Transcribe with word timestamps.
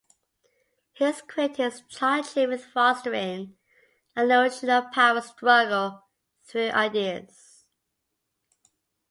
His 0.93 1.21
critics 1.21 1.83
charge 1.87 2.31
him 2.33 2.49
with 2.49 2.65
fostering 2.65 3.55
a 4.15 4.25
notion 4.25 4.71
of 4.71 4.91
power 4.91 5.21
struggle 5.21 6.01
through 6.47 6.71
ideas. 6.71 7.65